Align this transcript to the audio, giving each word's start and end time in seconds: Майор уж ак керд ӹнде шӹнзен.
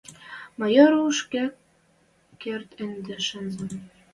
Майор 0.59 0.91
уж 1.07 1.17
ак 1.43 1.53
керд 2.41 2.69
ӹнде 2.83 3.15
шӹнзен. 3.27 3.71